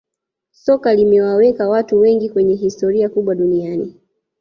[0.51, 3.95] soka limewaweka watu wengi kwenye historia kubwa duniani